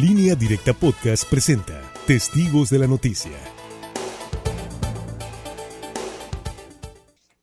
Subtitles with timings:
[0.00, 3.32] Línea Directa Podcast presenta Testigos de la Noticia.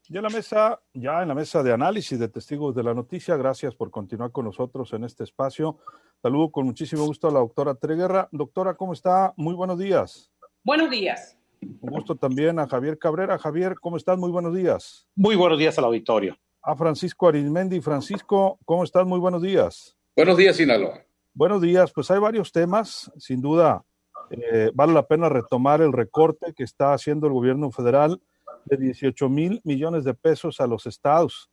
[0.07, 3.35] Ya en la mesa, ya en la mesa de análisis de Testigos de la Noticia,
[3.35, 5.79] gracias por continuar con nosotros en este espacio.
[6.21, 8.29] Saludo con muchísimo gusto a la doctora Treguerra.
[8.31, 9.33] Doctora, ¿cómo está?
[9.35, 10.31] Muy buenos días.
[10.63, 11.37] Buenos días.
[11.61, 13.37] Un gusto también a Javier Cabrera.
[13.37, 14.17] Javier, ¿cómo estás?
[14.17, 15.09] Muy buenos días.
[15.13, 16.37] Muy buenos días al auditorio.
[16.61, 17.81] A Francisco Arizmendi.
[17.81, 19.05] Francisco, ¿cómo estás?
[19.05, 19.97] Muy buenos días.
[20.15, 21.04] Buenos días, Sinaloa.
[21.37, 23.83] Buenos días, pues hay varios temas, sin duda
[24.29, 28.21] eh, vale la pena retomar el recorte que está haciendo el gobierno federal
[28.63, 31.49] de 18 mil millones de pesos a los estados.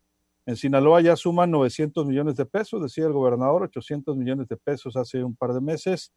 [0.47, 4.95] En Sinaloa ya suman 900 millones de pesos, decía el gobernador, 800 millones de pesos
[4.95, 6.13] hace un par de meses.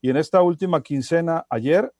[0.00, 1.92] Y en esta última quincena, ayer,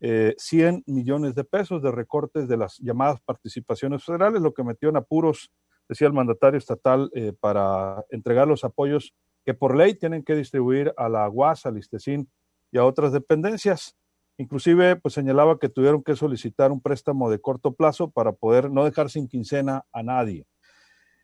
[0.00, 4.88] 100 eh, millones de pesos de recortes de las llamadas participaciones federales, lo que metió
[4.88, 5.52] en apuros,
[5.88, 10.92] decía el mandatario estatal, eh, para entregar los apoyos que por ley tienen que distribuir
[10.96, 12.28] a la UAS, al ISTESIN
[12.72, 13.96] y a otras dependencias.
[14.36, 18.84] Inclusive, pues señalaba que tuvieron que solicitar un préstamo de corto plazo para poder no
[18.84, 20.46] dejar sin quincena a nadie.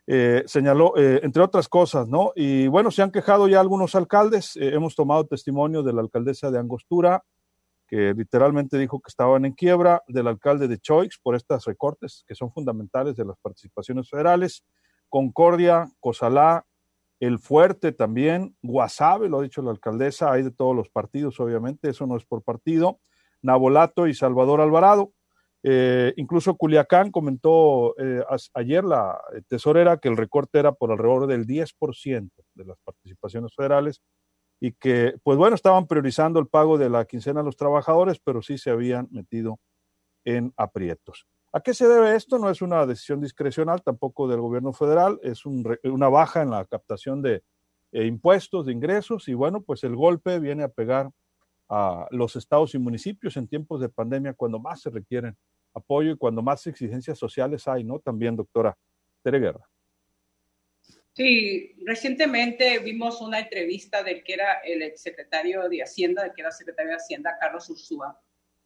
[0.06, 2.32] Eh, señaló, eh, entre otras cosas, ¿no?
[2.34, 4.56] Y bueno, se han quejado ya algunos alcaldes.
[4.56, 7.24] Eh, hemos tomado testimonio de la alcaldesa de Angostura,
[7.86, 12.34] que literalmente dijo que estaban en quiebra, del alcalde de Choix por estos recortes que
[12.34, 14.64] son fundamentales de las participaciones federales,
[15.08, 16.64] Concordia, Cosalá,
[17.20, 21.90] el Fuerte también, Guasave, lo ha dicho la alcaldesa, hay de todos los partidos, obviamente,
[21.90, 22.98] eso no es por partido,
[23.42, 25.12] Nabolato y Salvador Alvarado.
[25.62, 31.46] Eh, incluso Culiacán comentó eh, ayer la tesorera que el recorte era por alrededor del
[31.46, 34.00] 10% de las participaciones federales
[34.58, 38.40] y que, pues bueno, estaban priorizando el pago de la quincena a los trabajadores, pero
[38.40, 39.58] sí se habían metido
[40.24, 41.26] en aprietos.
[41.52, 42.38] ¿A qué se debe esto?
[42.38, 47.22] No es una decisión discrecional tampoco del gobierno federal, es una baja en la captación
[47.22, 47.42] de
[47.92, 51.10] eh, impuestos, de ingresos, y bueno, pues el golpe viene a pegar
[51.68, 55.36] a los estados y municipios en tiempos de pandemia cuando más se requieren
[55.74, 57.98] apoyo y cuando más exigencias sociales hay, ¿no?
[57.98, 58.76] También, doctora
[59.22, 59.68] Tere Guerra.
[61.12, 66.52] Sí, recientemente vimos una entrevista del que era el exsecretario de Hacienda, del que era
[66.52, 68.20] secretario de Hacienda, Carlos Ursúa,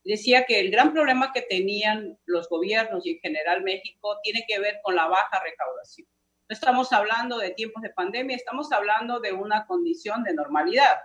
[0.05, 4.59] decía que el gran problema que tenían los gobiernos y en general México tiene que
[4.59, 6.07] ver con la baja recaudación.
[6.49, 10.97] No estamos hablando de tiempos de pandemia, estamos hablando de una condición de normalidad.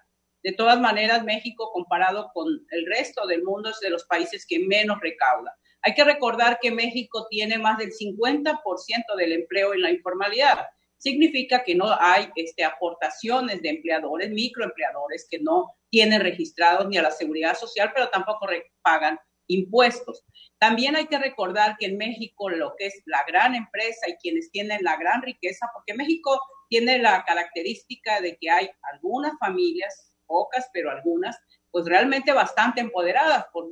[0.43, 4.59] De todas maneras, México comparado con el resto del mundo es de los países que
[4.59, 5.55] menos recauda.
[5.81, 8.59] Hay que recordar que México tiene más del 50%
[9.17, 10.67] del empleo en la informalidad
[10.99, 17.01] significa que no hay este, aportaciones de empleadores, microempleadores que no tienen registrados ni a
[17.01, 18.47] la seguridad social, pero tampoco
[18.83, 19.17] pagan
[19.47, 20.23] impuestos.
[20.59, 24.51] También hay que recordar que en México lo que es la gran empresa y quienes
[24.51, 30.69] tienen la gran riqueza, porque México tiene la característica de que hay algunas familias, pocas,
[30.73, 31.35] pero algunas,
[31.71, 33.45] pues realmente bastante empoderadas.
[33.51, 33.69] Por,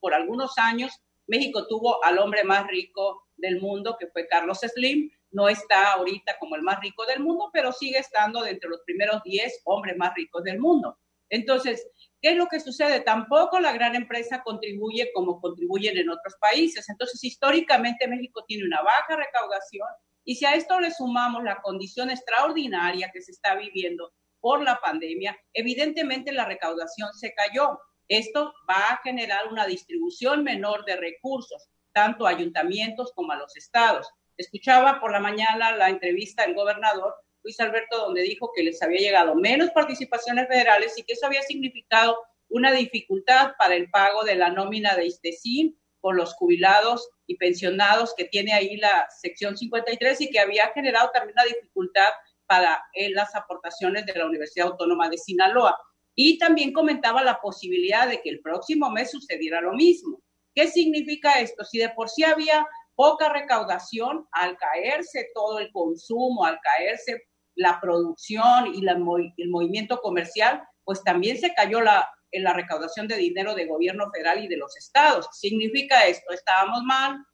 [0.00, 0.92] por algunos años
[1.26, 6.38] México tuvo al hombre más rico del mundo, que fue Carlos Slim, no está ahorita
[6.38, 10.14] como el más rico del mundo, pero sigue estando entre los primeros 10 hombres más
[10.14, 10.96] ricos del mundo.
[11.28, 11.86] Entonces,
[12.20, 13.00] ¿qué es lo que sucede?
[13.00, 16.88] Tampoco la gran empresa contribuye como contribuyen en otros países.
[16.88, 19.88] Entonces, históricamente México tiene una baja recaudación
[20.24, 24.80] y si a esto le sumamos la condición extraordinaria que se está viviendo por la
[24.80, 27.80] pandemia, evidentemente la recaudación se cayó.
[28.08, 33.56] Esto va a generar una distribución menor de recursos, tanto a ayuntamientos como a los
[33.56, 34.08] estados.
[34.36, 39.00] Escuchaba por la mañana la entrevista del gobernador Luis Alberto donde dijo que les había
[39.00, 42.16] llegado menos participaciones federales y que eso había significado
[42.48, 48.14] una dificultad para el pago de la nómina de ISTESIN por los jubilados y pensionados
[48.16, 52.08] que tiene ahí la sección 53 y que había generado también una dificultad
[52.46, 55.78] para las aportaciones de la Universidad Autónoma de Sinaloa.
[56.14, 60.20] Y también comentaba la posibilidad de que el próximo mes sucediera lo mismo.
[60.54, 61.64] ¿Qué significa esto?
[61.64, 67.22] Si de por sí había poca recaudación, al caerse todo el consumo, al caerse
[67.54, 73.16] la producción y el movimiento comercial, pues también se cayó la, en la recaudación de
[73.16, 75.28] dinero de gobierno federal y de los estados.
[75.32, 76.32] ¿Significa esto?
[76.32, 77.24] ¿Estábamos mal?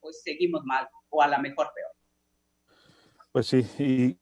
[0.00, 1.90] Pues seguimos mal, o a la mejor peor.
[3.32, 4.18] Pues sí, y,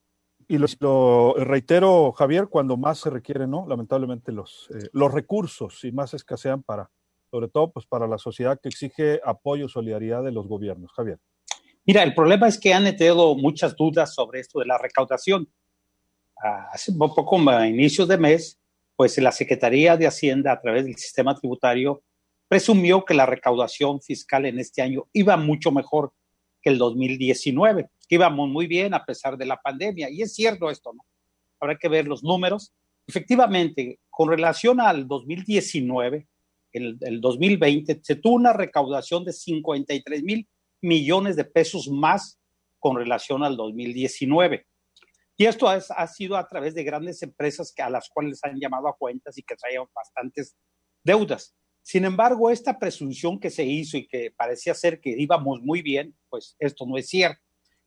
[0.48, 3.66] y lo, reitero, Javier, cuando más se requieren, ¿no?
[3.66, 6.90] Lamentablemente los, eh, los recursos y más escasean para,
[7.32, 10.92] sobre todo pues para la sociedad que exige apoyo, solidaridad de los gobiernos.
[10.92, 11.18] Javier.
[11.86, 15.50] Mira, el problema es que han tenido muchas dudas sobre esto de la recaudación.
[16.70, 18.60] Hace un poco a inicios de mes,
[18.96, 22.02] pues la Secretaría de Hacienda a través del sistema tributario
[22.48, 26.12] presumió que la recaudación fiscal en este año iba mucho mejor
[26.60, 30.10] que el 2019, que íbamos muy bien a pesar de la pandemia.
[30.10, 31.02] Y es cierto esto, ¿no?
[31.58, 32.74] Habrá que ver los números,
[33.06, 36.28] Efectivamente, con relación al 2019,
[36.72, 40.48] el, el 2020, se tuvo una recaudación de 53 mil
[40.80, 42.38] millones de pesos más
[42.78, 44.66] con relación al 2019.
[45.36, 48.58] Y esto ha, ha, sido a través de grandes empresas que, a las cuales han
[48.58, 50.56] llamado a cuentas y que traían bastantes
[51.02, 51.54] deudas.
[51.82, 56.16] Sin embargo, esta presunción que se hizo y que parecía ser que íbamos muy bien,
[56.28, 57.40] pues esto no es cierto.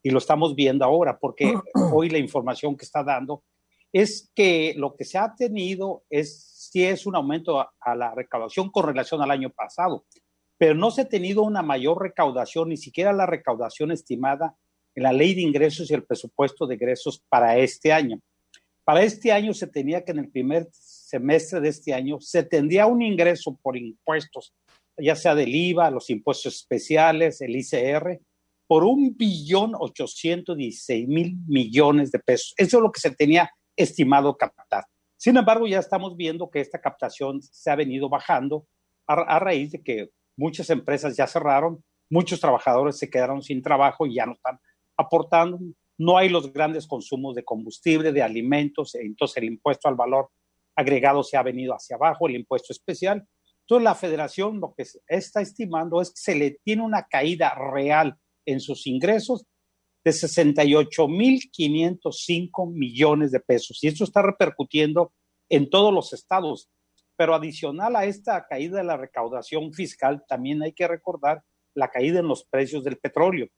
[0.04, 1.54] Y lo estamos viendo ahora, porque
[1.94, 3.44] hoy la información que está dando
[3.96, 8.70] es que lo que se ha tenido es, sí es un aumento a, la recaudación
[8.70, 10.04] con relación al año pasado,
[10.58, 14.58] pero no se ha tenido una mayor recaudación, ni siquiera la recaudación estimada
[14.96, 18.20] en la ley de ingresos y el presupuesto de ingresos para este año.
[18.84, 22.88] Para este año se tenía que en el primer semestre de este año se tendría
[22.88, 24.54] un ingreso por impuestos,
[24.98, 28.20] ya sea del IVA, los impuestos especiales, el ICR,
[28.68, 32.54] por un billón ochocientos mil millones de pesos.
[32.58, 34.86] Eso es lo que se tenía estimado captar.
[35.18, 38.68] Sin embargo, ya estamos viendo que esta captación se ha venido bajando
[39.08, 44.16] a, raíz de que muchas empresas ya cerraron, muchos trabajadores se quedaron sin trabajo y
[44.16, 44.60] ya no están
[44.98, 45.60] aportando,
[45.98, 50.30] no hay los grandes consumos de combustible, de alimentos, entonces el impuesto al valor
[50.76, 53.26] agregado se ha venido hacia abajo, el impuesto especial.
[53.62, 58.18] Entonces la federación lo que está estimando es que se le tiene una caída real
[58.46, 59.46] en sus ingresos
[60.06, 63.84] de 68.505 millones de pesos.
[63.84, 65.12] Y esto está repercutiendo
[65.50, 66.70] en todos los estados.
[67.18, 71.44] Pero adicional a esta caída de la recaudación fiscal, también hay que recordar
[71.74, 73.50] la caída en los precios del petróleo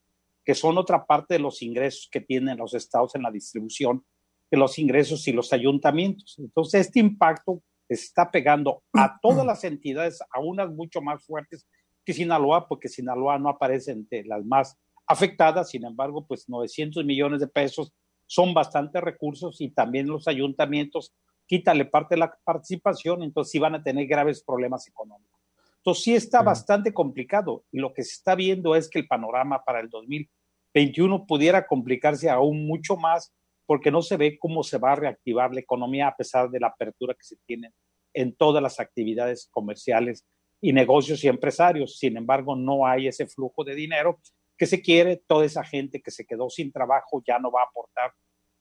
[0.48, 4.06] que son otra parte de los ingresos que tienen los estados en la distribución
[4.50, 6.38] de los ingresos y los ayuntamientos.
[6.40, 11.68] Entonces, este impacto está pegando a todas las entidades, a unas mucho más fuertes
[12.06, 14.78] que Sinaloa, porque Sinaloa no aparece entre las más
[15.08, 17.94] afectadas, sin embargo, pues 900 millones de pesos
[18.26, 21.14] son bastantes recursos y también los ayuntamientos,
[21.46, 25.40] quítale parte de la participación, entonces sí van a tener graves problemas económicos.
[25.78, 29.64] Entonces sí está bastante complicado y lo que se está viendo es que el panorama
[29.64, 30.30] para el 2000
[30.78, 33.34] 21 pudiera complicarse aún mucho más
[33.66, 36.68] porque no se ve cómo se va a reactivar la economía a pesar de la
[36.68, 37.72] apertura que se tiene
[38.14, 40.26] en todas las actividades comerciales
[40.62, 41.98] y negocios y empresarios.
[41.98, 44.20] Sin embargo, no hay ese flujo de dinero
[44.58, 45.22] que se quiere.
[45.28, 48.14] Toda esa gente que se quedó sin trabajo ya no va a aportar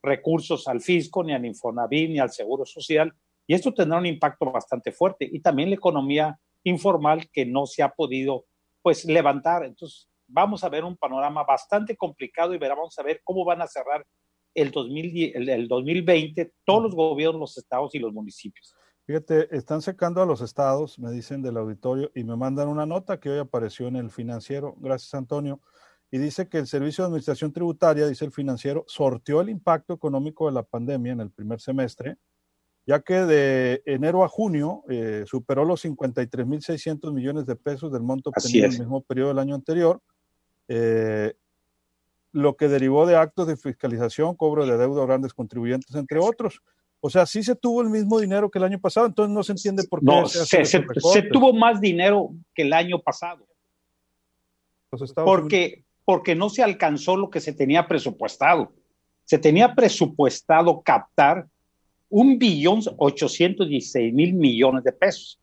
[0.02, 3.12] recursos al fisco, ni al Infonavit, ni al Seguro Social.
[3.46, 5.28] Y esto tendrá un impacto bastante fuerte.
[5.30, 8.46] Y también la economía informal que no se ha podido
[8.82, 9.64] pues levantar.
[9.64, 13.66] Entonces, vamos a ver un panorama bastante complicado y vamos a ver cómo van a
[13.66, 14.04] cerrar
[14.54, 18.74] el, 2010, el, 2020 todos los gobiernos, los estados y los municipios.
[19.06, 23.20] Fíjate, están secando a los estados, me dicen del auditorio, y me mandan una nota
[23.20, 25.60] que hoy apareció en el financiero, gracias Antonio,
[26.16, 30.46] y dice que el Servicio de Administración Tributaria, dice el financiero, sorteó el impacto económico
[30.46, 32.16] de la pandemia en el primer semestre,
[32.86, 38.30] ya que de enero a junio eh, superó los 53.600 millones de pesos del monto
[38.30, 40.00] obtenido en el mismo periodo del año anterior,
[40.68, 41.34] eh,
[42.32, 46.62] lo que derivó de actos de fiscalización, cobro de deuda a grandes contribuyentes, entre otros.
[47.00, 49.52] O sea, sí se tuvo el mismo dinero que el año pasado, entonces no se
[49.52, 50.06] entiende por qué.
[50.06, 53.46] No, se, se, se, tuvo más dinero que el año pasado.
[55.14, 58.72] Porque, porque no se alcanzó lo que se tenía presupuestado.
[59.24, 61.46] Se tenía presupuestado captar
[62.08, 65.40] un billón ochocientos dieciséis mil millones de pesos.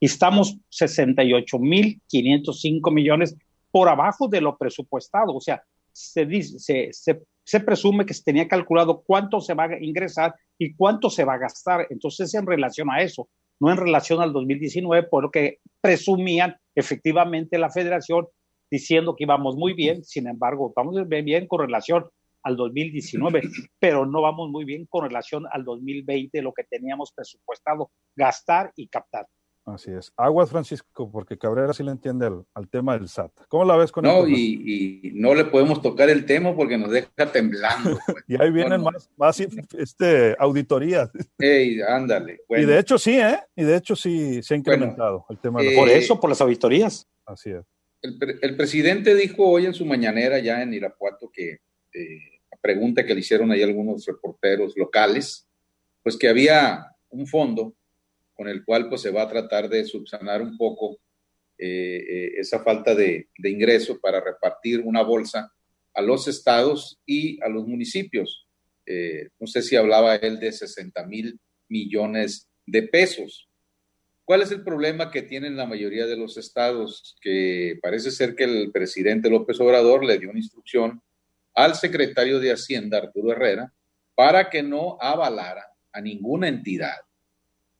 [0.00, 3.36] Y estamos 68 mil 505 millones
[3.70, 5.34] por abajo de lo presupuestado.
[5.34, 9.64] O sea, se, dice, se, se, se, presume que se tenía calculado cuánto se va
[9.64, 11.86] a ingresar y cuánto se va a gastar.
[11.90, 13.28] Entonces, en relación a eso,
[13.60, 18.26] no en relación al 2019, por lo que presumían efectivamente la federación
[18.70, 22.04] diciendo que íbamos muy bien, sin embargo, vamos bien con relación
[22.42, 23.42] al 2019,
[23.78, 28.88] pero no vamos muy bien con relación al 2020, lo que teníamos presupuestado gastar y
[28.88, 29.26] captar.
[29.74, 30.12] Así es.
[30.16, 33.32] Aguas, Francisco, porque Cabrera sí le entiende al, tema del SAT.
[33.48, 36.90] ¿Cómo la ves con No, y, y, no le podemos tocar el tema porque nos
[36.90, 37.98] deja temblando.
[38.08, 38.24] Pues.
[38.26, 41.10] y ahí vienen más, más este, auditorías.
[41.38, 42.40] Ey, ándale.
[42.48, 42.64] Bueno.
[42.64, 43.38] Y de hecho sí, ¿eh?
[43.54, 45.60] Y de hecho sí se ha incrementado bueno, el tema.
[45.60, 47.06] De eh, por eso, por las auditorías.
[47.26, 47.66] Así es.
[48.02, 51.60] El, el, presidente dijo hoy en su mañanera ya en Irapuato que
[51.92, 55.48] eh, la pregunta que le hicieron ahí algunos reporteros locales,
[56.02, 57.74] pues que había un fondo
[58.34, 60.98] con el cual pues se va a tratar de subsanar un poco
[61.58, 65.52] eh, eh, esa falta de, de, ingreso para repartir una bolsa
[65.92, 68.46] a los estados y a los municipios.
[68.86, 73.47] Eh, no sé si hablaba él de 60 mil millones de pesos.
[74.28, 77.16] ¿Cuál es el problema que tienen la mayoría de los estados?
[77.22, 81.00] Que parece ser que el presidente López Obrador le dio una instrucción
[81.54, 83.72] al secretario de Hacienda, Arturo Herrera,
[84.14, 86.98] para que no avalara a ninguna entidad,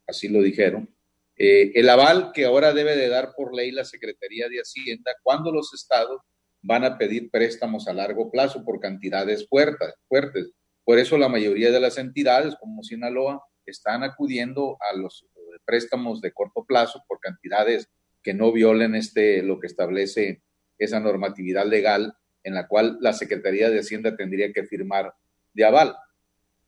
[0.06, 0.88] así lo dijeron,
[1.36, 5.52] eh, el aval que ahora debe de dar por ley la Secretaría de Hacienda cuando
[5.52, 6.22] los estados
[6.62, 9.92] van a pedir préstamos a largo plazo por cantidades fuertes.
[10.08, 10.50] fuertes.
[10.82, 15.26] Por eso la mayoría de las entidades, como Sinaloa, están acudiendo a los
[15.68, 17.90] préstamos de corto plazo por cantidades
[18.22, 20.40] que no violen este, lo que establece
[20.78, 25.12] esa normatividad legal en la cual la Secretaría de Hacienda tendría que firmar
[25.52, 25.94] de aval.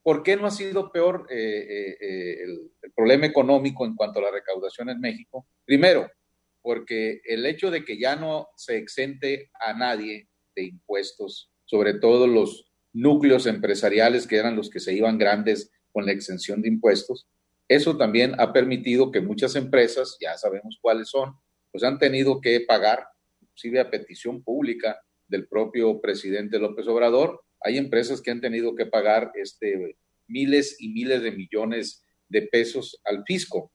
[0.03, 4.25] ¿Por qué no ha sido peor eh, eh, el, el, problema económico en cuanto a
[4.25, 5.47] la recaudación en México?
[5.65, 6.11] Primero,
[6.61, 12.27] porque el hecho de que ya no se exente a nadie de impuestos, sobre todo
[12.27, 17.27] los núcleos empresariales que eran los que se iban grandes con la exención de impuestos,
[17.71, 21.35] eso también ha permitido que muchas empresas, ya sabemos cuáles son,
[21.71, 23.07] pues han tenido que pagar,
[23.41, 28.87] inclusive a petición pública del propio presidente López Obrador, hay empresas que han tenido que
[28.87, 29.97] pagar este,
[30.27, 33.73] miles y miles de millones de pesos al fisco.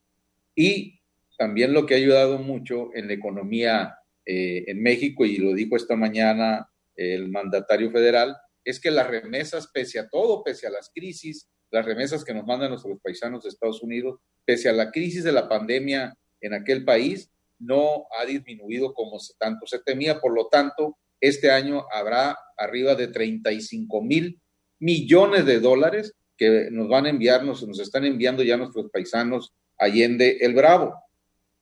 [0.53, 0.99] Y
[1.37, 5.77] también lo que ha ayudado mucho en la economía eh, en México, y lo dijo
[5.77, 8.35] esta mañana el mandatario federal,
[8.65, 12.45] es que las remesas, pese a todo, pese a las crisis, las remesas que nos
[12.45, 16.85] mandan nuestros paisanos de Estados Unidos, pese a la crisis de la pandemia en aquel
[16.85, 17.29] país,
[17.59, 20.21] no ha disminuido como tanto se temía.
[20.21, 24.39] Por lo tanto, este año habrá arriba de 35 mil
[24.79, 30.37] millones de dólares que nos van a enviar, nos, están enviando ya nuestros paisanos Allende
[30.39, 30.95] el Bravo.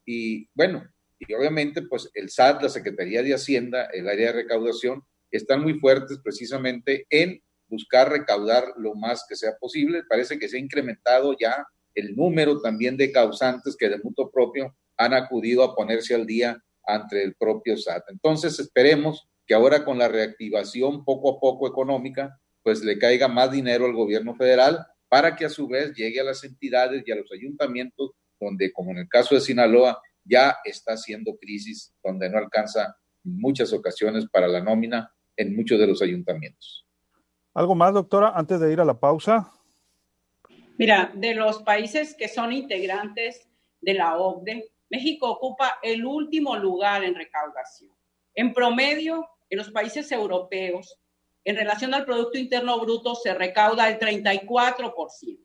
[0.06, 5.04] Y bueno, y obviamente pues el SAT, la Secretaría de Hacienda, el área de recaudación,
[5.32, 10.04] están muy fuertes precisamente en buscar recaudar lo más que sea posible.
[10.08, 11.66] Parece que se ha incrementado ya
[11.96, 16.62] el número también de causantes que de mutuo propio han acudido a ponerse al día
[16.86, 18.04] ante el propio SAT.
[18.10, 23.52] Entonces esperemos que ahora con la reactivación poco a poco económica, pues le caiga más
[23.52, 27.16] dinero al gobierno federal para que a su vez llegue a las entidades y a
[27.16, 32.38] los ayuntamientos donde, como en el caso de Sinaloa, ya está haciendo crisis, donde no
[32.38, 36.83] alcanza muchas ocasiones para la nómina en muchos de los ayuntamientos.
[37.54, 39.52] ¿Algo más, doctora, antes de ir a la pausa?
[40.78, 43.48] Mira, de los países que son integrantes
[43.80, 47.92] de la OCDE, México ocupa el último lugar en recaudación.
[48.34, 51.00] En promedio, en los países europeos,
[51.46, 55.40] en relación al Producto Interno Bruto, se recauda el 34%.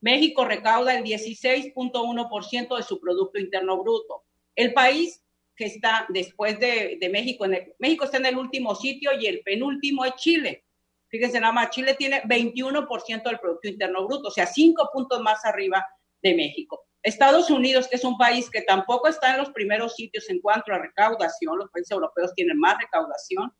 [0.00, 4.24] México recauda el 16.1% de su Producto Interno Bruto.
[4.56, 5.22] El país
[5.54, 7.46] que está después de, México,
[7.78, 10.64] México está en el último sitio y el penúltimo es Chile.
[11.08, 15.44] Fíjense nada más, Chile tiene 21% del Producto Interno Bruto, o sea, cinco puntos más
[15.44, 15.84] arriba
[16.22, 16.84] de México.
[17.02, 20.72] Estados Unidos, que es un país que tampoco está en los primeros sitios en cuanto
[20.72, 23.52] a recaudación, los países europeos tienen más recaudación,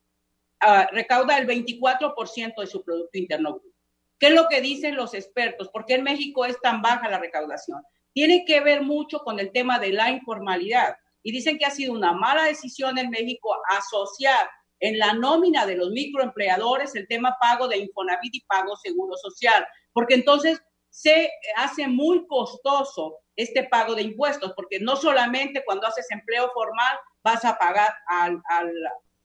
[0.62, 3.78] uh, recauda el 24% de su Producto Interno Bruto.
[4.18, 5.68] ¿Qué es lo que dicen los expertos?
[5.68, 7.82] ¿Por qué en México es tan baja la recaudación?
[8.12, 10.96] Tiene que ver mucho con el tema de la informalidad.
[11.22, 14.48] Y dicen que ha sido una mala decisión en México asociar
[14.80, 19.66] en la nómina de los microempleadores el tema pago de Infonavit y pago seguro social,
[19.92, 26.06] porque entonces se hace muy costoso este pago de impuestos, porque no solamente cuando haces
[26.10, 28.40] empleo formal vas a pagar al,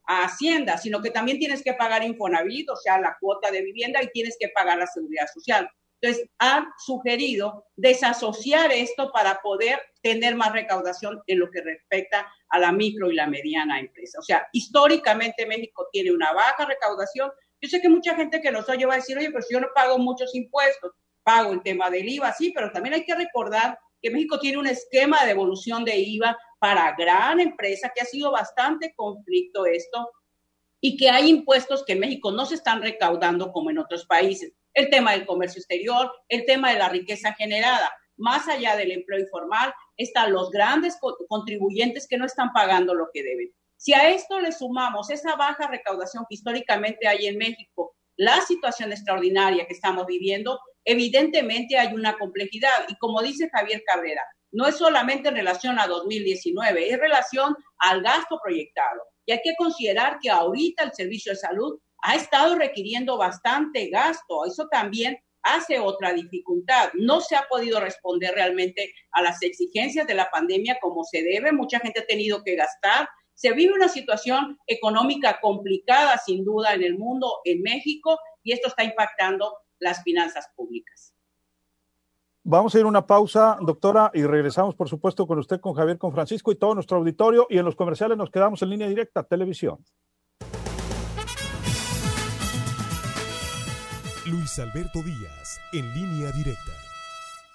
[0.05, 4.03] a Hacienda, sino que también tienes que pagar Infonavit, o sea, la cuota de vivienda
[4.03, 5.69] y tienes que pagar la seguridad social.
[6.03, 12.59] Entonces, han sugerido desasociar esto para poder tener más recaudación en lo que respecta a
[12.59, 14.19] la micro y la mediana empresa.
[14.19, 17.31] O sea, históricamente México tiene una baja recaudación.
[17.61, 19.61] Yo sé que mucha gente que nos oye va a decir, oye, pero si yo
[19.61, 20.91] no pago muchos impuestos,
[21.23, 24.67] pago el tema del IVA, sí, pero también hay que recordar que México tiene un
[24.67, 30.11] esquema de devolución de IVA para gran empresa, que ha sido bastante conflicto esto,
[30.85, 34.51] y que hay impuestos que en México no se están recaudando como en otros países.
[34.73, 37.89] El tema del comercio exterior, el tema de la riqueza generada.
[38.17, 40.97] Más allá del empleo informal, están los grandes
[41.29, 43.53] contribuyentes que no están pagando lo que deben.
[43.77, 48.91] Si a esto le sumamos esa baja recaudación que históricamente hay en México, la situación
[48.91, 52.89] extraordinaria que estamos viviendo, evidentemente hay una complejidad.
[52.89, 58.03] Y como dice Javier Cabrera, no es solamente en relación a 2019, es relación al
[58.03, 59.12] gasto proyectado.
[59.25, 64.45] Y hay que considerar que ahorita el servicio de salud ha estado requiriendo bastante gasto.
[64.45, 66.89] Eso también hace otra dificultad.
[66.93, 71.51] No se ha podido responder realmente a las exigencias de la pandemia como se debe.
[71.51, 73.07] Mucha gente ha tenido que gastar.
[73.33, 78.67] Se vive una situación económica complicada, sin duda, en el mundo, en México, y esto
[78.67, 81.12] está impactando las finanzas públicas.
[82.45, 85.97] Vamos a ir a una pausa, doctora, y regresamos, por supuesto, con usted, con Javier,
[85.97, 87.47] con Francisco y todo nuestro auditorio.
[87.49, 89.77] Y en los comerciales nos quedamos en línea directa, televisión.
[94.29, 96.73] Luis Alberto Díaz, en línea directa.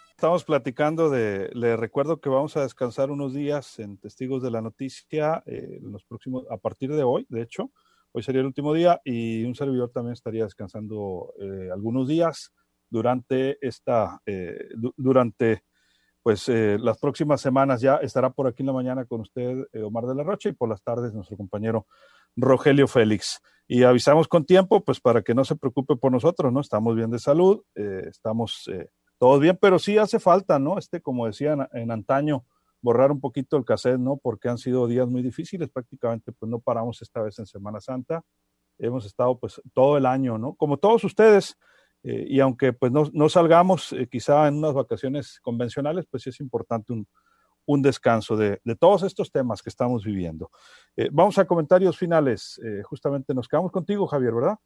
[0.08, 4.62] estamos platicando de, le recuerdo que vamos a descansar unos días en Testigos de la
[4.62, 7.72] Noticia, eh, los próximos, a partir de hoy, de hecho,
[8.12, 12.54] hoy sería el último día y un servidor también estaría descansando eh, algunos días
[12.90, 15.64] durante esta, eh, durante
[16.22, 20.14] pues las próximas semanas ya estará por aquí en la mañana con usted Omar de
[20.14, 21.86] la Rocha y por las tardes nuestro compañero
[22.36, 23.40] Rogelio Félix.
[23.66, 26.60] Y avisamos con tiempo, pues para que no se preocupe por nosotros, ¿no?
[26.60, 28.68] Estamos bien de salud, estamos
[29.18, 30.78] todo bien, pero sí hace falta, ¿no?
[30.78, 32.44] Este, como decían en antaño,
[32.80, 34.16] borrar un poquito el cassette, ¿no?
[34.16, 38.22] Porque han sido días muy difíciles, prácticamente pues no paramos esta vez en Semana Santa,
[38.78, 40.54] hemos estado pues todo el año, ¿no?
[40.54, 41.56] Como todos ustedes,
[42.02, 46.30] eh, y aunque pues no, no salgamos eh, quizá en unas vacaciones convencionales, pues sí
[46.30, 47.06] es importante un,
[47.66, 50.50] un descanso de, de, todos estos temas que estamos viviendo.
[50.96, 54.58] Eh, vamos a comentarios finales, justamente nos quedamos contigo, Javier, ¿verdad?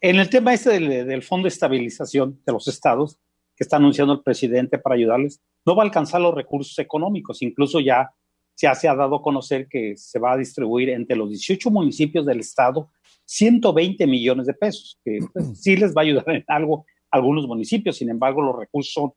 [0.00, 3.18] En el tema este del, Fondo de Estabilización de los Estados,
[3.56, 7.42] que está anunciando el presidente para ayudarles, no va a alcanzar los recursos económicos.
[7.42, 8.10] Incluso ya,
[8.56, 12.24] ya se ha dado a conocer que se va a distribuir entre los 18 municipios
[12.24, 12.90] del Estado
[13.30, 17.46] 120 millones de pesos, que pues, sí les va a ayudar en algo a algunos
[17.46, 17.96] municipios.
[17.96, 19.12] Sin embargo, los recursos son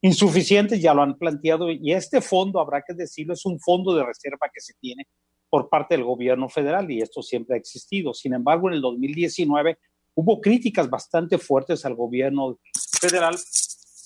[0.00, 4.04] insuficientes, ya lo han planteado, y este fondo, habrá que decirlo, es un fondo de
[4.04, 5.08] reserva que se tiene
[5.50, 8.14] por parte del gobierno federal y esto siempre ha existido.
[8.14, 9.78] Sin embargo, en el 2019
[10.14, 12.58] hubo críticas bastante fuertes al gobierno
[13.00, 13.36] federal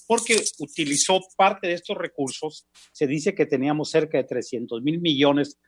[0.07, 2.67] porque utilizó parte de estos recursos.
[2.93, 5.59] Se dice que teníamos cerca de 300 mil millones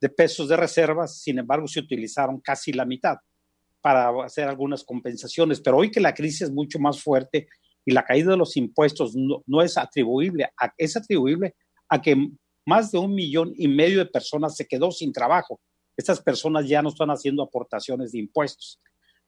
[0.00, 3.16] de pesos de reservas, sin embargo se utilizaron casi la mitad
[3.86, 5.60] para hacer algunas compensaciones.
[5.60, 7.46] Pero hoy que la crisis es mucho más fuerte
[7.84, 11.54] y la caída de los impuestos no, es atribuible, a, es atribuible
[11.88, 12.16] a que
[12.64, 15.60] más de un millón y medio de personas se quedó sin trabajo.
[15.96, 18.80] Estas personas ya no están haciendo aportaciones de impuestos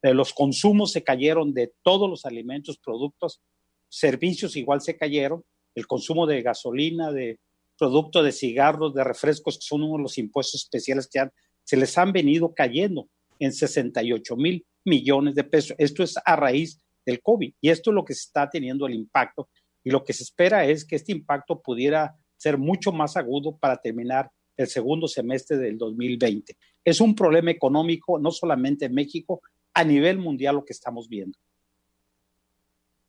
[0.02, 3.40] los consumos se cayeron de todos los alimentos, productos,
[3.88, 7.38] servicios igual se cayeron, el consumo de gasolina, de
[7.78, 11.28] productos de cigarros, de refrescos, que son uno de los impuestos especiales que
[11.64, 15.76] se les han venido cayendo en 68 mil millones de pesos.
[15.78, 18.94] Esto es a raíz del COVID y esto es lo que se está teniendo el
[18.94, 19.48] impacto
[19.84, 23.76] y lo que se espera es que este impacto pudiera ser mucho más agudo para
[23.76, 26.56] terminar el segundo semestre del 2020.
[26.84, 29.40] Es un problema económico no solamente en México,
[29.74, 31.38] a nivel mundial lo que estamos viendo.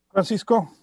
[0.10, 0.76] Francisco.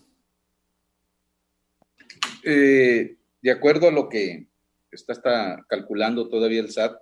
[2.45, 4.49] Eh, de acuerdo a lo que
[4.91, 7.01] está, está, calculando todavía el SAT,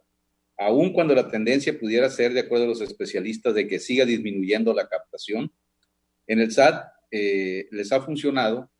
[0.58, 4.72] aun cuando la tendencia pudiera ser, de acuerdo a los especialistas, de que siga disminuyendo
[4.72, 5.52] la captación,
[6.26, 8.70] en el SAT eh, les ha funcionado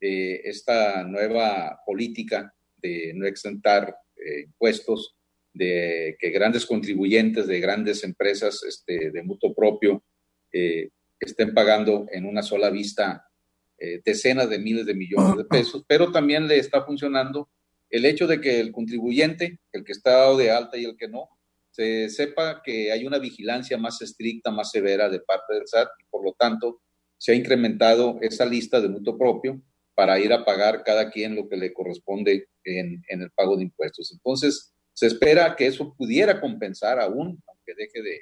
[0.00, 3.96] eh, esta nueva política de no exentar
[4.44, 5.18] impuestos
[5.58, 10.04] de que grandes contribuyentes de grandes empresas este, de mutuo propio
[10.52, 13.28] eh, estén pagando en una sola vista
[13.76, 17.48] eh, decenas de miles de millones de pesos, pero también le está funcionando
[17.90, 21.08] el hecho de que el contribuyente, el que está dado de alta y el que
[21.08, 21.28] no,
[21.70, 26.04] se sepa que hay una vigilancia más estricta, más severa de parte del SAT y
[26.10, 26.80] por lo tanto
[27.16, 29.60] se ha incrementado esa lista de mutuo propio
[29.94, 34.12] para ir a pagar cada quien lo que le corresponde en, el pago de impuestos.
[34.12, 38.20] Entonces, se espera que eso pudiera compensar aún, aunque deje de,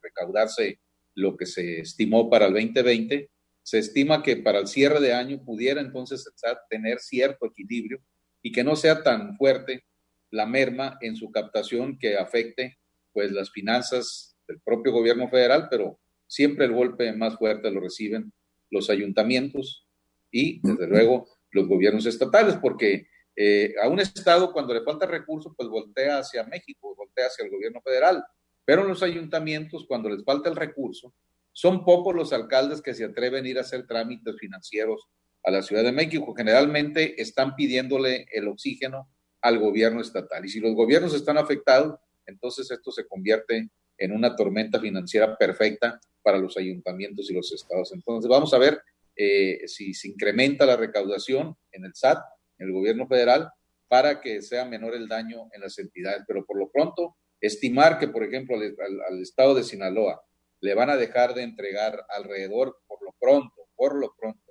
[0.00, 0.78] recaudarse
[1.14, 3.28] lo que se estimó para el 2020.
[3.64, 6.24] Se estima que para el cierre de año pudiera entonces
[6.70, 8.00] tener cierto equilibrio
[8.42, 9.84] y que no sea tan fuerte
[10.30, 12.78] la merma en su captación que afecte
[13.12, 18.32] pues las finanzas del propio gobierno federal, pero siempre el golpe más fuerte lo reciben
[18.70, 19.86] los ayuntamientos
[20.30, 25.52] y desde luego los gobiernos estatales, porque eh, a un Estado cuando le falta recursos,
[25.56, 28.24] pues voltea hacia México, voltea hacia el gobierno federal.
[28.64, 31.14] Pero en los ayuntamientos, cuando les falta el recurso,
[31.52, 35.08] son pocos los alcaldes que se atreven a ir a hacer trámites financieros
[35.44, 36.34] a la Ciudad de México.
[36.34, 39.08] Generalmente están pidiéndole el oxígeno
[39.40, 40.44] al gobierno estatal.
[40.44, 46.00] Y si los gobiernos están afectados, entonces esto se convierte en una tormenta financiera perfecta
[46.22, 47.92] para los ayuntamientos y los estados.
[47.92, 48.80] Entonces vamos a ver
[49.16, 52.18] eh, si se incrementa la recaudación en el SAT,
[52.58, 53.50] el gobierno federal
[53.88, 56.22] para que sea menor el daño en las entidades.
[56.26, 60.22] Pero por lo pronto, estimar que, por ejemplo, al, estado de Sinaloa
[60.60, 64.47] le van a dejar de entregar alrededor, por lo pronto, por lo pronto,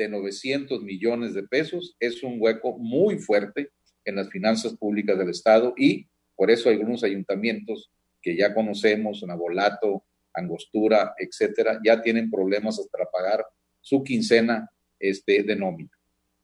[0.00, 3.70] de 900 millones de pesos, es un hueco muy fuerte
[4.06, 7.90] en las finanzas públicas del Estado y por eso algunos ayuntamientos
[8.22, 13.44] que ya conocemos, Nabolato, Angostura, etcétera, ya tienen problemas hasta pagar
[13.82, 15.90] su quincena este, de nómina.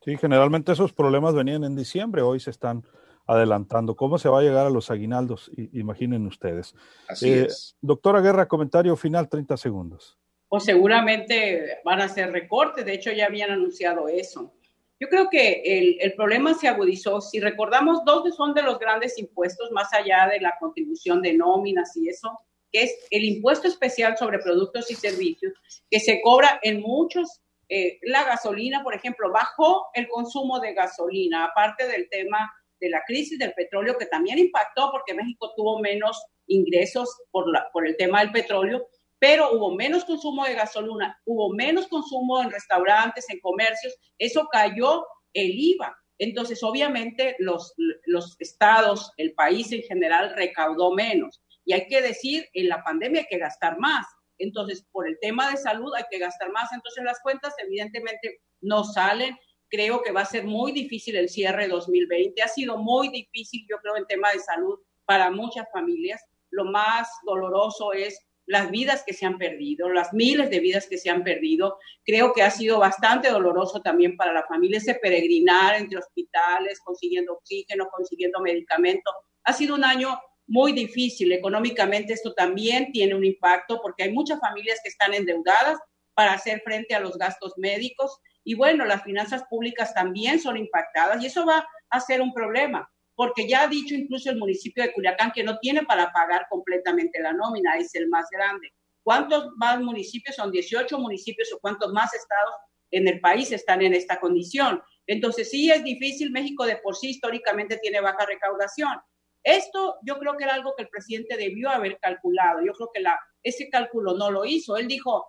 [0.04, 2.84] Sí, generalmente esos problemas venían en diciembre, hoy se están
[3.26, 3.96] adelantando.
[3.96, 5.50] ¿Cómo se va a llegar a los aguinaldos?
[5.72, 6.74] imaginen ustedes.
[7.08, 7.74] Así eh, es.
[7.80, 10.18] Doctora Guerra, comentario final, 30 segundos.
[10.48, 12.84] Pues seguramente van a hacer recortes.
[12.84, 14.52] De hecho, ya habían anunciado eso.
[14.98, 17.20] Yo creo que el, el, problema se agudizó.
[17.20, 21.94] Si recordamos, dos son de los grandes impuestos, más allá de la contribución de nóminas
[21.96, 22.38] y eso,
[22.72, 25.52] que es el impuesto especial sobre productos y servicios,
[25.90, 27.42] que se cobra en muchos.
[27.68, 33.02] Eh, la gasolina, por ejemplo, bajó el consumo de gasolina, aparte del tema de la
[33.06, 37.96] crisis del petróleo, que también impactó porque México tuvo menos ingresos por, la, por el
[37.96, 38.86] tema del petróleo,
[39.18, 45.06] pero hubo menos consumo de gasolina, hubo menos consumo en restaurantes, en comercios, eso cayó
[45.32, 45.96] el IVA.
[46.18, 47.74] Entonces, obviamente, los,
[48.06, 51.42] los estados, el país en general recaudó menos.
[51.64, 54.06] Y hay que decir, en la pandemia hay que gastar más.
[54.38, 56.72] Entonces, por el tema de salud hay que gastar más.
[56.72, 59.36] Entonces, las cuentas evidentemente no salen.
[59.68, 62.40] Creo que va a ser muy difícil el cierre 2020.
[62.42, 66.22] Ha sido muy difícil, yo creo, en tema de salud para muchas familias.
[66.50, 70.98] Lo más doloroso es las vidas que se han perdido, las miles de vidas que
[70.98, 71.78] se han perdido.
[72.04, 77.34] Creo que ha sido bastante doloroso también para la familia ese peregrinar entre hospitales, consiguiendo
[77.34, 79.14] oxígeno, consiguiendo medicamentos.
[79.44, 81.32] Ha sido un año muy difícil.
[81.32, 85.78] Económicamente esto también tiene un impacto porque hay muchas familias que están endeudadas
[86.14, 91.20] para hacer frente a los gastos médicos y bueno, las finanzas públicas también son impactadas
[91.20, 94.92] y eso va a ser un problema porque ya ha dicho incluso el municipio de
[94.92, 98.72] Culiacán que no tiene para pagar completamente la nómina, es el más grande.
[99.02, 100.36] ¿Cuántos más municipios?
[100.36, 102.54] Son 18 municipios o cuántos más estados
[102.90, 104.82] en el país están en esta condición.
[105.06, 108.94] Entonces sí es difícil, México de por sí históricamente tiene baja recaudación.
[109.42, 112.64] Esto yo creo que era algo que el presidente debió haber calculado.
[112.64, 114.76] Yo creo que la, ese cálculo no lo hizo.
[114.76, 115.24] Él dijo,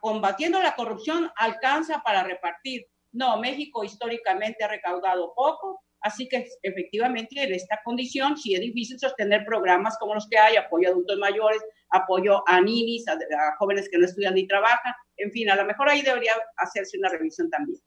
[0.00, 2.86] combatiendo la corrupción alcanza para repartir.
[3.12, 8.98] No, México históricamente ha recaudado poco, Así que efectivamente en esta condición sí es difícil
[8.98, 13.16] sostener programas como los que hay, apoyo a adultos mayores, apoyo a ninis, a,
[13.58, 17.10] jóvenes que no estudian ni trabajan, en fin, a lo mejor ahí debería hacerse una
[17.10, 17.80] revisión también.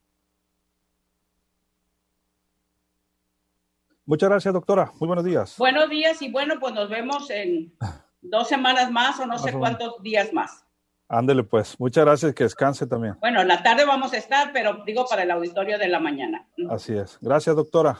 [4.06, 4.92] Muchas gracias, doctora.
[5.00, 5.58] Muy buenos días.
[5.58, 7.74] Buenos días y bueno, pues nos vemos en
[8.22, 10.66] dos semanas más o no sé cuántos días más.
[11.14, 13.16] Ándele pues, muchas gracias, que descanse también.
[13.20, 16.48] Bueno, en la tarde vamos a estar, pero digo para el auditorio de la mañana.
[16.72, 17.20] Así es.
[17.22, 18.00] Gracias, doctora.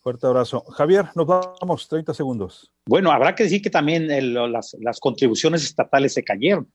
[0.00, 0.60] Fuerte abrazo.
[0.60, 2.72] Javier, nos vamos, 30 segundos.
[2.86, 4.06] Bueno, habrá que decir que también
[4.52, 6.72] las, las, contribuciones estatales se cayeron.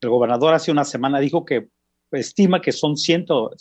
[0.00, 1.68] El gobernador hace una semana dijo que
[2.10, 3.52] estima que son ciento,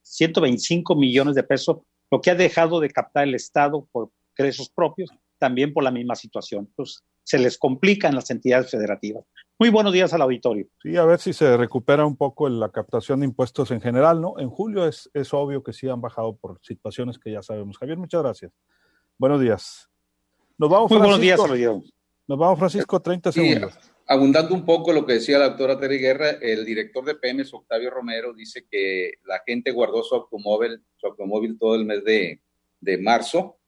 [0.00, 5.10] 125 millones de pesos, lo que ha dejado de captar el Estado por ingresos propios,
[5.38, 6.68] también por la misma situación.
[6.70, 9.24] Entonces, se les complica en las entidades federativas.
[9.60, 10.66] Muy buenos días al auditorio.
[10.82, 14.38] Sí, a ver si se recupera un poco la captación de impuestos en general, ¿no?
[14.38, 17.76] En julio es, es obvio que sí han bajado por situaciones que ya sabemos.
[17.76, 18.52] Javier, muchas gracias.
[19.18, 19.90] Buenos días.
[20.56, 21.82] Nos vamos, Muy buenos días, auditorio.
[22.26, 23.78] Nos vamos, Francisco, 30 segundos.
[24.06, 27.90] abundando un poco lo que decía la doctora Terry Guerra, el director de Pemex, Octavio
[27.90, 32.40] Romero, dice que la gente guardó su automóvil, su automóvil todo el mes de,
[32.80, 33.58] de marzo,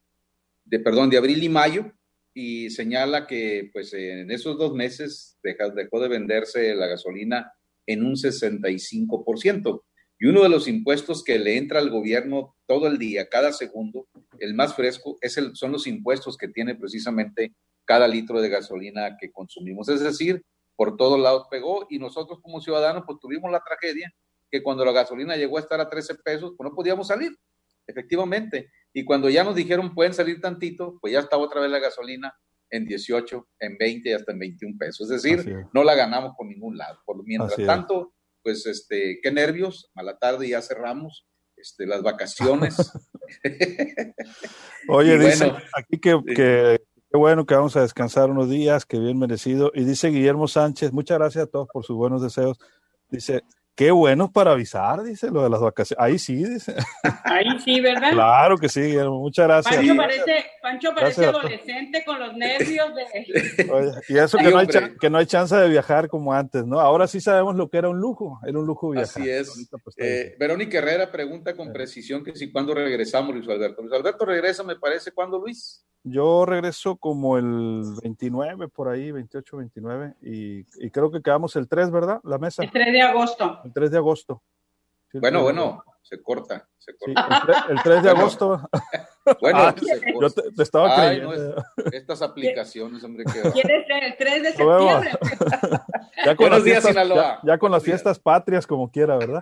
[0.65, 1.91] de perdón, de abril y mayo,
[2.33, 7.53] y señala que pues en esos dos meses dejó de venderse la gasolina
[7.85, 9.83] en un 65%.
[10.19, 14.07] Y uno de los impuestos que le entra al gobierno todo el día, cada segundo,
[14.39, 19.17] el más fresco, es el, son los impuestos que tiene precisamente cada litro de gasolina
[19.19, 19.89] que consumimos.
[19.89, 20.43] Es decir,
[20.75, 24.13] por todos lados pegó y nosotros como ciudadanos pues tuvimos la tragedia
[24.49, 27.35] que cuando la gasolina llegó a estar a 13 pesos, pues no podíamos salir,
[27.87, 28.69] efectivamente.
[28.93, 32.33] Y cuando ya nos dijeron pueden salir tantito, pues ya estaba otra vez la gasolina
[32.69, 35.11] en 18, en 20 y hasta en 21 pesos.
[35.11, 36.99] Es decir, no la ganamos por ningún lado.
[37.05, 41.27] Por mientras tanto, pues este, qué nervios, mala tarde ya cerramos.
[41.55, 42.91] Este, las vacaciones.
[44.89, 49.17] Oye, dice aquí que, que, qué bueno que vamos a descansar unos días, que bien
[49.17, 49.71] merecido.
[49.73, 52.59] Y dice Guillermo Sánchez, muchas gracias a todos por sus buenos deseos.
[53.09, 53.43] Dice,
[53.75, 56.03] Qué bueno para avisar, dice lo de las vacaciones.
[56.03, 56.75] Ahí sí, dice.
[57.23, 58.11] Ahí sí, ¿verdad?
[58.13, 59.75] Claro que sí, muchas gracias.
[59.75, 63.71] Pancho parece, Pancho parece adolescente con los nervios de.
[63.71, 66.79] Oye, y eso que no, hay que no hay chance de viajar como antes, ¿no?
[66.79, 69.21] Ahora sí sabemos lo que era un lujo, era un lujo viajar.
[69.21, 69.69] Así es.
[69.83, 73.81] Pues, eh, Verónica Herrera pregunta con precisión que si cuándo regresamos, Luis Alberto.
[73.81, 75.83] Luis Alberto regresa, me parece, ¿cuándo, Luis?
[76.03, 81.69] Yo regreso como el 29, por ahí, 28, 29, y, y creo que quedamos el
[81.69, 82.19] 3, ¿verdad?
[82.25, 82.61] La mesa.
[82.61, 83.61] El 3 de agosto.
[83.63, 84.43] El 3 de agosto.
[85.13, 87.65] bueno, bueno, se corta, se corta.
[87.69, 88.69] el, 3, de agosto.
[89.41, 89.75] bueno, ah,
[90.21, 91.55] yo te, estaba creyendo.
[91.91, 93.51] estas aplicaciones, hombre, que...
[93.51, 95.11] ¿Quieres el 3 de septiembre?
[96.25, 97.39] ya con Buenos días, Sinaloa.
[97.43, 99.41] Ya, con las fiestas patrias, como quiera, ¿verdad?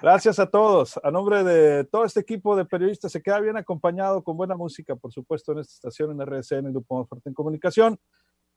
[0.00, 1.00] Gracias a todos.
[1.02, 4.96] A nombre de todo este equipo de periodistas, se queda bien acompañado con buena música,
[4.96, 7.98] por supuesto, en esta estación en RSN, Grupo Más Fuerte en Comunicación.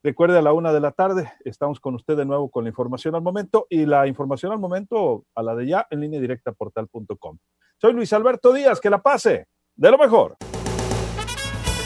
[0.06, 3.16] Recuerde a la una de la tarde, estamos con usted de nuevo con la información
[3.16, 7.40] al momento y la información al momento a la de ya en línea directa portal.com.
[7.82, 10.38] Soy Luis Alberto Díaz, que la pase de lo mejor.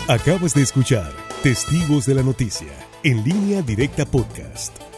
[0.09, 1.09] Acabas de escuchar
[1.43, 2.73] Testigos de la Noticia
[3.05, 4.88] en línea directa podcast.